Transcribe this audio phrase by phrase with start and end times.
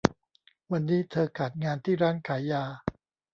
[0.71, 2.63] วันนี้เธอขาดงานที่ร้านขายยา